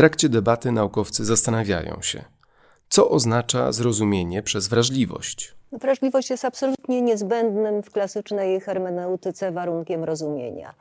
[0.00, 2.24] trakcie debaty naukowcy zastanawiają się,
[2.88, 5.54] co oznacza zrozumienie przez wrażliwość.
[5.72, 10.74] Wrażliwość jest absolutnie niezbędnym w klasycznej hermeneutyce warunkiem rozumienia.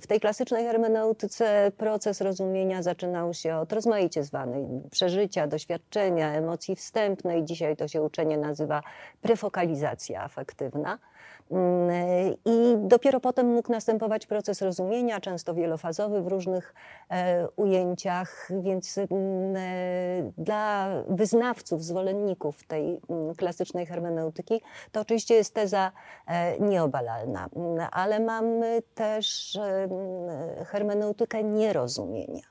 [0.00, 7.44] W tej klasycznej hermeneutyce proces rozumienia zaczynał się od rozmaicie zwanej przeżycia, doświadczenia, emocji wstępnej.
[7.44, 8.82] Dzisiaj to się uczenie nazywa
[9.22, 10.98] prefokalizacja afektywna.
[12.44, 16.74] I dopiero potem mógł następować proces rozumienia, często wielofazowy w różnych
[17.10, 24.60] e, ujęciach, więc mm, e, dla wyznawców, zwolenników tej mm, klasycznej hermeneutyki
[24.92, 25.92] to oczywiście jest teza
[26.26, 27.48] e, nieobalalna,
[27.90, 29.58] ale mamy też
[30.66, 32.42] hermeneutykę nierozumienia.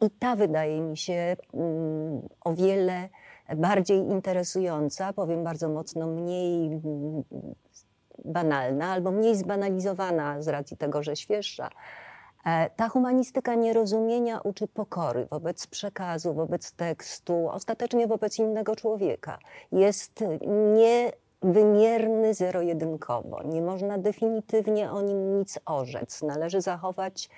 [0.00, 1.36] I ta wydaje mi się
[2.44, 3.08] o wiele
[3.56, 6.80] bardziej interesująca, powiem bardzo mocno mniej
[8.24, 11.70] banalna albo mniej zbanalizowana z racji tego, że świeższa.
[12.46, 19.38] E, ta humanistyka nierozumienia uczy pokory wobec przekazu, wobec tekstu, ostatecznie wobec innego człowieka.
[19.72, 20.24] Jest
[21.42, 23.42] niewymierny zero-jedynkowo.
[23.42, 26.22] Nie można definitywnie o nim nic orzec.
[26.22, 27.28] Należy zachować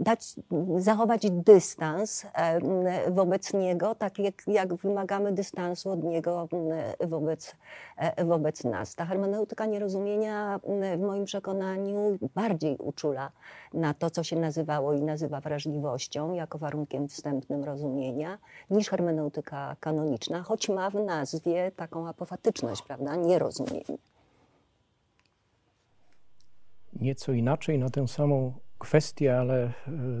[0.00, 0.34] dać,
[0.78, 6.48] zachować dystans e, wobec niego, tak jak, jak wymagamy dystansu od niego
[7.00, 7.56] wobec,
[7.96, 8.94] e, wobec nas.
[8.94, 10.60] Ta hermeneutyka nierozumienia
[10.96, 13.30] w moim przekonaniu bardziej uczula
[13.74, 18.38] na to, co się nazywało i nazywa wrażliwością, jako warunkiem wstępnym rozumienia,
[18.70, 23.98] niż hermeneutyka kanoniczna, choć ma w nazwie taką apofatyczność, prawda, nierozumienie.
[27.00, 28.52] Nieco inaczej na tę samą
[28.84, 29.72] kwestię, ale e,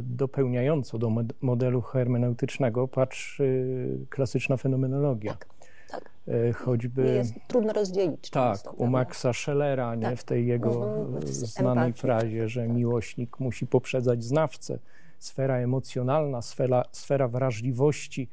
[0.02, 3.66] dopełniająco do modelu hermeneutycznego patrzy
[4.10, 5.32] klasyczna fenomenologia.
[5.32, 5.46] Tak,
[5.90, 6.10] tak.
[6.28, 7.02] E, choćby.
[7.02, 8.30] jest trudno rozdzielić.
[8.30, 10.18] Tak, u Maxa Schellera, nie, tak.
[10.18, 11.26] w tej jego mhm.
[11.26, 12.00] znanej Empatii.
[12.00, 14.78] frazie, że miłośnik musi poprzedzać znawcę.
[15.18, 18.28] Sfera emocjonalna, sfera, sfera wrażliwości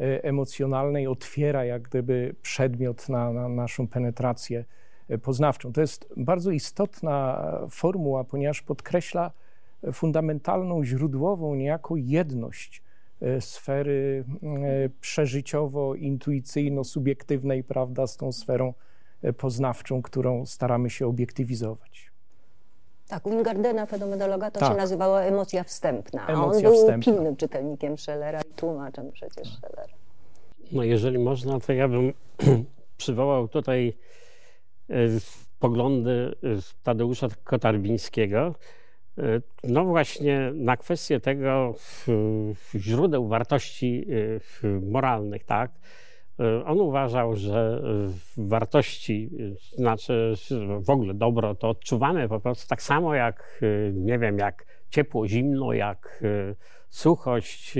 [0.00, 4.64] e, emocjonalnej otwiera jak gdyby przedmiot na, na naszą penetrację
[5.22, 5.72] poznawczą.
[5.72, 9.30] To jest bardzo istotna formuła, ponieważ podkreśla
[9.92, 12.82] fundamentalną, źródłową niejako jedność
[13.20, 18.74] e, sfery e, przeżyciowo-intuicyjno-subiektywnej, prawda, z tą sferą
[19.22, 22.10] e, poznawczą, którą staramy się obiektywizować.
[23.08, 24.72] Tak, u Ingardena, fenomenologa, to tak.
[24.72, 26.26] się nazywało emocja wstępna.
[26.26, 27.12] Emocja on był wstępna.
[27.12, 29.92] pilnym czytelnikiem Schellera i tłumaczem przecież Schellera.
[30.72, 32.12] No jeżeli można, to ja bym
[32.96, 33.96] przywołał tutaj
[35.58, 36.34] poglądy
[36.82, 38.54] Tadeusza Kotarbińskiego,
[39.64, 41.74] no właśnie na kwestię tego
[42.74, 44.06] źródeł wartości
[44.64, 45.70] e, moralnych, tak?
[46.40, 47.82] E, on uważał, że
[48.36, 49.30] wartości,
[49.76, 50.34] znaczy
[50.80, 53.60] w ogóle dobro, to odczuwamy po prostu tak samo jak,
[53.92, 56.24] nie wiem, jak ciepło, zimno, jak
[56.88, 57.74] suchość,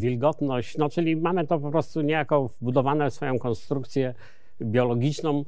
[0.00, 4.14] wilgotność, no czyli mamy to po prostu niejako wbudowane w swoją konstrukcję
[4.62, 5.44] biologiczną,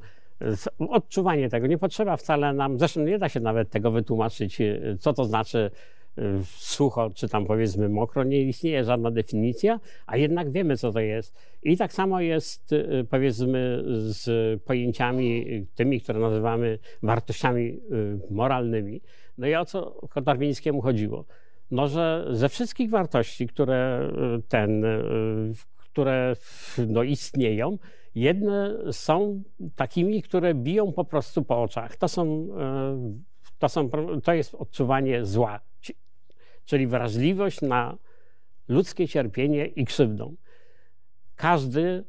[0.79, 1.67] odczuwanie tego.
[1.67, 5.71] Nie potrzeba wcale nam, zresztą nie da się nawet tego wytłumaczyć, e, co to znaczy
[6.17, 10.99] e, sucho, czy tam powiedzmy mokro, nie istnieje żadna definicja, a jednak wiemy, co to
[10.99, 11.35] jest.
[11.63, 17.79] I tak samo jest e, powiedzmy z pojęciami tymi, które nazywamy wartościami
[18.29, 19.01] moralnymi.
[19.37, 21.25] No i o co Kotarbińskiemu chodziło?
[21.71, 24.11] No, że ze wszystkich wartości, które
[24.47, 24.85] ten,
[25.91, 26.35] które
[26.87, 27.77] no, istnieją,
[28.15, 29.43] Jedne są
[29.75, 31.97] takimi, które biją po prostu po oczach.
[31.97, 33.89] To, są, e, to, są,
[34.23, 35.59] to jest odczuwanie zła,
[36.65, 37.97] czyli wrażliwość na
[38.67, 40.31] ludzkie cierpienie i krzywdę.
[41.35, 42.03] Każdy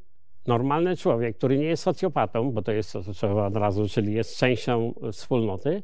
[0.46, 4.12] normalny człowiek, który nie jest socjopatą, bo to jest to, co trzeba od razu, czyli
[4.12, 5.82] jest częścią wspólnoty,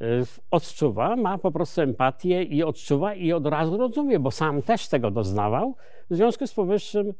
[0.00, 0.04] e,
[0.50, 5.10] odczuwa, ma po prostu empatię i odczuwa i od razu rozumie, bo sam też tego
[5.10, 5.76] doznawał.
[6.10, 7.12] W związku z powyższym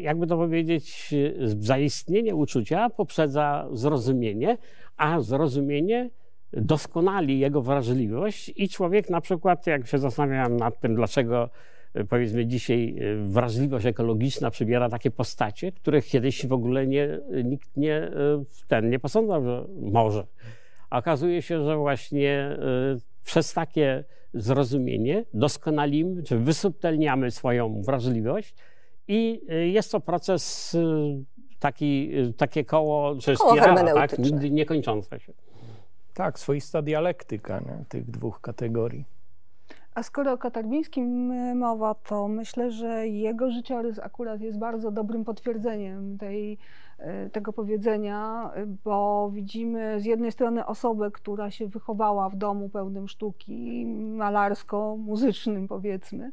[0.00, 1.14] jakby to powiedzieć,
[1.58, 4.58] zaistnienie uczucia poprzedza zrozumienie,
[4.96, 6.10] a zrozumienie
[6.52, 11.50] doskonali jego wrażliwość i człowiek na przykład, jak się zastanawiam nad tym, dlaczego
[12.08, 12.96] powiedzmy dzisiaj
[13.26, 18.10] wrażliwość ekologiczna przybiera takie postacie, których kiedyś w ogóle nie, nikt nie,
[18.68, 20.26] ten, nie posądzał, że może.
[20.90, 22.56] Okazuje się, że właśnie e,
[23.24, 28.54] przez takie zrozumienie doskonalimy, czy wysubtelniamy swoją wrażliwość,
[29.08, 31.24] i y, jest to proces y,
[31.58, 34.18] taki, y, takie koło, czy koło spirala, tak?
[34.50, 35.32] niekończące się.
[36.14, 37.84] Tak, swoista dialektyka nie?
[37.88, 39.04] tych dwóch kategorii.
[39.94, 46.18] A skoro o Katarbińskim mowa, to myślę, że jego życiorys akurat jest bardzo dobrym potwierdzeniem
[46.18, 46.58] tej,
[47.32, 48.50] tego powiedzenia,
[48.84, 53.86] bo widzimy z jednej strony osobę, która się wychowała w domu pełnym sztuki,
[54.16, 56.32] malarsko-muzycznym powiedzmy,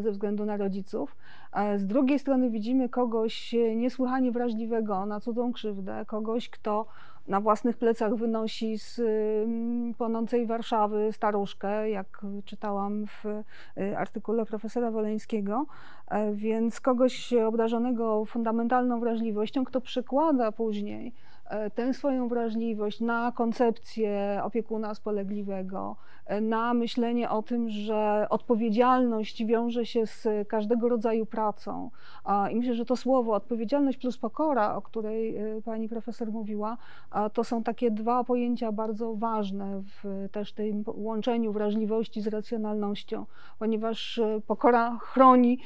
[0.00, 1.16] ze względu na rodziców.
[1.76, 6.86] Z drugiej strony widzimy kogoś niesłychanie wrażliwego na cudzą krzywdę, kogoś, kto
[7.28, 13.26] na własnych plecach wynosi z mm, płonącej Warszawy staruszkę, jak czytałam w
[13.78, 15.66] y, artykule profesora Woleńskiego,
[16.08, 21.12] e, więc kogoś obdarzonego fundamentalną wrażliwością, kto przykłada później
[21.74, 25.96] tę swoją wrażliwość na koncepcję opiekuna spolegliwego,
[26.26, 31.90] e, na myślenie o tym, że odpowiedzialność wiąże się z każdego rodzaju pracą.
[32.50, 36.76] I myślę, że to słowo odpowiedzialność plus pokora, o której e, pani profesor mówiła,
[37.32, 43.26] to są takie dwa pojęcia bardzo ważne w też tym łączeniu wrażliwości z racjonalnością,
[43.58, 45.58] ponieważ pokora chroni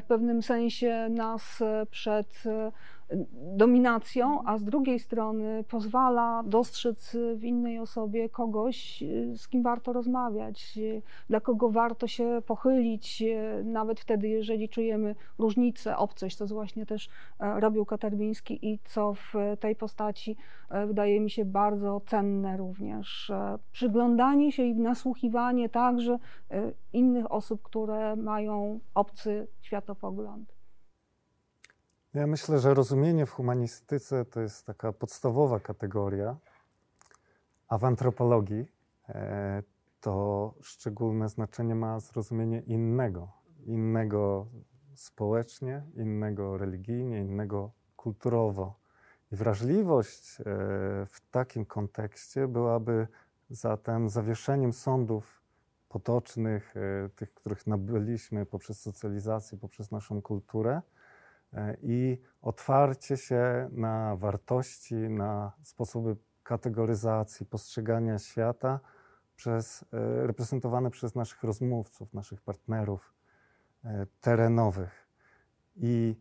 [0.00, 2.44] w pewnym sensie nas przed
[3.56, 9.04] dominacją, a z drugiej strony pozwala dostrzec w innej osobie kogoś,
[9.36, 10.78] z kim warto rozmawiać,
[11.28, 13.22] dla kogo warto się pochylić,
[13.64, 17.08] nawet wtedy, jeżeli czujemy różnicę, obcość, co właśnie też
[17.40, 20.36] e, robił Katarbiński i co w tej postaci
[20.70, 23.30] e, wydaje mi się bardzo cenne również.
[23.30, 26.18] E, przyglądanie się i nasłuchiwanie także
[26.92, 30.53] innych osób, które mają obcy światopogląd.
[32.14, 36.36] Ja myślę, że rozumienie w humanistyce to jest taka podstawowa kategoria,
[37.68, 38.66] a w antropologii
[39.08, 39.62] e,
[40.00, 43.32] to szczególne znaczenie ma zrozumienie innego,
[43.66, 44.46] innego
[44.94, 48.78] społecznie, innego religijnie, innego kulturowo.
[49.32, 50.44] I wrażliwość e,
[51.06, 53.08] w takim kontekście byłaby
[53.50, 55.42] zatem zawieszeniem sądów
[55.88, 60.82] potocznych, e, tych, których nabyliśmy poprzez socjalizację, poprzez naszą kulturę,
[61.82, 68.80] i otwarcie się na wartości, na sposoby kategoryzacji, postrzegania świata
[69.36, 73.14] przez, e, reprezentowane przez naszych rozmówców, naszych partnerów
[73.84, 75.08] e, terenowych.
[75.76, 76.16] I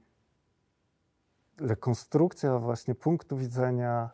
[1.57, 4.09] rekonstrukcja właśnie punktu widzenia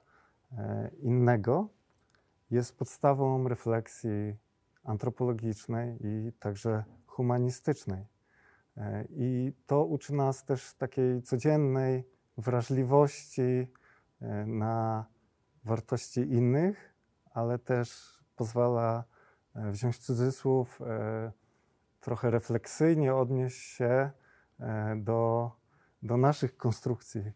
[1.02, 1.70] innego
[2.52, 4.36] jest podstawą refleksji
[4.84, 8.06] antropologicznej i także humanistycznej.
[8.80, 12.04] E, I to uczy nas też takiej codziennej
[12.38, 13.68] wrażliwości
[14.22, 15.06] e, na
[15.64, 16.94] wartości innych,
[17.34, 19.04] ale też pozwala
[19.56, 20.80] e, wziąć cudzysłów,
[22.00, 24.12] trochę refleksyjnie odnieść się
[24.98, 25.52] do,
[26.04, 27.32] do naszych konstrukcji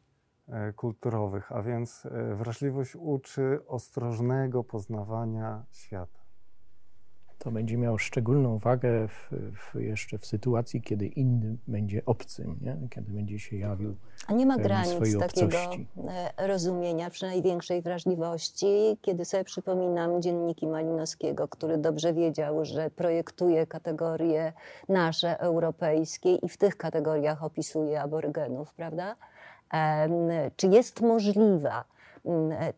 [0.75, 6.22] kulturowych, a więc wrażliwość uczy ostrożnego poznawania świata
[7.44, 12.78] to będzie miało szczególną wagę w, w jeszcze w sytuacji, kiedy inny będzie obcym, nie?
[12.90, 13.95] kiedy będzie się jawił.
[14.28, 15.57] A nie ma granic takiego
[16.38, 23.68] e, rozumienia, przy największej wrażliwości, kiedy sobie przypominam dzienniki Malinowskiego, który dobrze wiedział, że projektuje
[23.68, 24.54] kategorie
[24.90, 29.16] nasze, europejskie i w tych kategoriach opisuje aborygenów, prawda?
[30.56, 31.84] Czy jest możliwa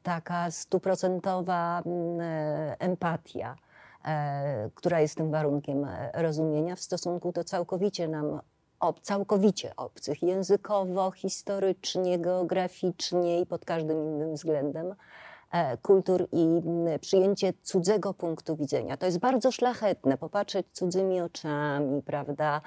[0.04, 3.56] taka stuprocentowa e, empatia?
[4.06, 8.40] E, która jest tym warunkiem e, rozumienia w stosunku do całkowicie nam
[8.80, 14.96] ob, całkowicie obcych, językowo, historycznie, geograficznie i pod każdym innym względem
[15.52, 16.62] e, kultur i
[17.02, 18.98] przyjęcie cudzego punktu widzenia.
[18.98, 22.62] To jest bardzo szlachetne, popatrzeć cudzymi oczami, prawda,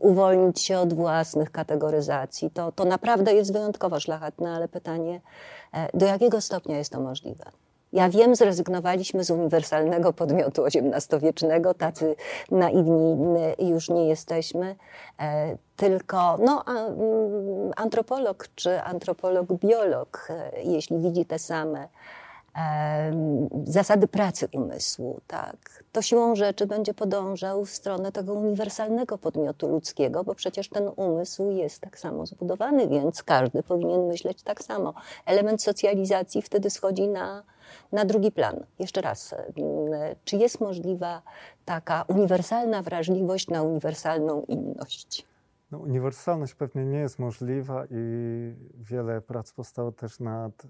[0.00, 2.50] uwolnić się od własnych kategoryzacji.
[2.50, 5.20] To, to naprawdę jest wyjątkowo szlachetne, ale pytanie,
[5.94, 7.44] do jakiego stopnia jest to możliwe?
[7.94, 12.16] Ja wiem, zrezygnowaliśmy z uniwersalnego podmiotu XVIII-wiecznego, tacy
[12.50, 13.16] naiwni
[13.58, 14.76] już nie jesteśmy,
[15.20, 21.88] e, tylko no, mm, antropolog czy antropolog-biolog, e, jeśli widzi te same
[23.64, 30.24] zasady pracy umysłu, tak, to siłą rzeczy będzie podążał w stronę tego uniwersalnego podmiotu ludzkiego,
[30.24, 34.94] bo przecież ten umysł jest tak samo zbudowany, więc każdy powinien myśleć tak samo.
[35.26, 37.42] Element socjalizacji wtedy schodzi na,
[37.92, 38.66] na drugi plan.
[38.78, 39.34] Jeszcze raz,
[40.24, 41.22] czy jest możliwa
[41.64, 45.26] taka uniwersalna wrażliwość na uniwersalną inność?
[45.70, 50.66] No, uniwersalność pewnie nie jest możliwa i wiele prac powstało też nad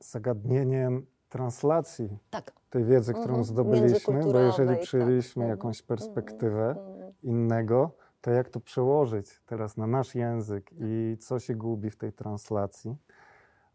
[0.00, 2.52] zagadnieniem translacji tak.
[2.70, 3.44] tej wiedzy, którą mhm.
[3.44, 4.80] zdobyliśmy, bo jeżeli tak.
[4.80, 5.50] przyjęliśmy tak.
[5.50, 7.12] jakąś perspektywę mhm.
[7.22, 12.12] innego, to jak to przełożyć teraz na nasz język i co się gubi w tej
[12.12, 12.96] translacji.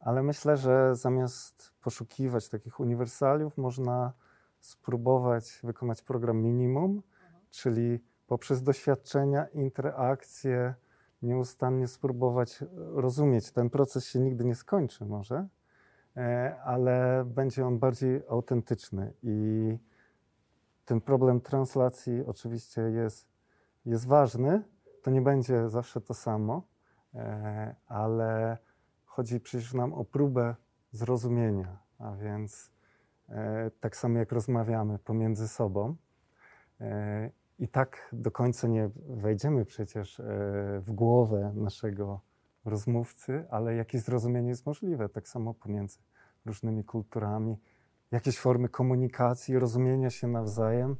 [0.08, 4.14] Ale myślę, że zamiast poszukiwać takich uniwersaliów, można
[4.60, 7.02] spróbować wykonać program minimum
[7.50, 10.74] czyli poprzez doświadczenia, interakcje,
[11.22, 13.52] nieustannie spróbować rozumieć.
[13.52, 15.48] Ten proces się nigdy nie skończy, może,
[16.18, 19.14] e, ale będzie on bardziej autentyczny.
[19.24, 19.78] I
[20.86, 23.28] ten problem translacji oczywiście jest,
[23.86, 24.64] jest ważny.
[25.04, 26.62] To nie będzie zawsze to samo,
[27.14, 28.58] e, ale
[29.18, 30.56] chodzi przecież nam o próbę
[30.92, 32.72] zrozumienia, a więc
[33.30, 35.96] e, tak samo jak rozmawiamy pomiędzy sobą.
[37.60, 40.24] I tak do końca nie wejdziemy przecież e,
[40.82, 42.22] w głowę naszego
[42.66, 46.00] rozmówcy, ale jakieś zrozumienie jest możliwe, tak samo pomiędzy
[46.46, 47.58] różnymi kulturami.
[48.12, 50.96] Jakieś formy komunikacji, rozumienia się nawzajem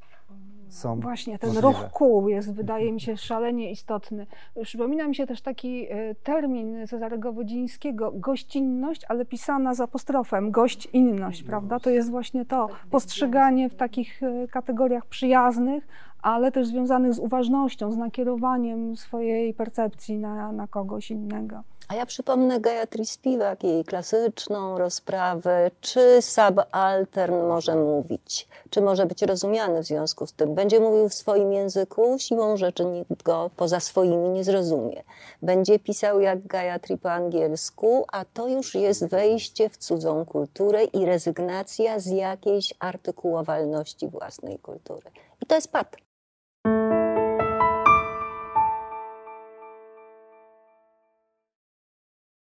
[0.70, 1.68] są Właśnie, ten możliwe.
[1.68, 4.28] ruch kół jest, wydaje mi się, szalenie istotny.
[4.64, 11.44] Przypomina mi się też taki e, termin Cezarego Wodzińskiego, gościnność, ale pisana z apostrofem, gościnność,
[11.44, 11.80] prawda?
[11.80, 15.88] To jest właśnie to postrzeganie w takich e, kategoriach przyjaznych,
[16.22, 21.64] ale też związanych z uważnością, z nakierowaniem swojej percepcji na, na kogoś innego.
[21.90, 29.22] A ja przypomnę Gayatri Spivak, jej klasyczną rozprawę, czy subaltern może mówić, czy może być
[29.22, 30.56] rozumiany w związku z tym.
[30.56, 35.04] Będzie mówił w swoim języku, siłą rzeczy nikt go poza swoimi nie zrozumie.
[35.42, 41.06] Będzie pisał jak Gayatri po angielsku, a to już jest wejście w cudzą kulturę i
[41.06, 45.12] rezygnacja z jakiejś artykułowalności własnej kultury.
[45.42, 46.07] I to jest pad.